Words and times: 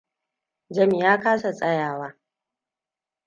Jami 0.69 0.99
ya 0.99 1.19
kasa 1.19 1.51
tsayawa. 1.53 2.15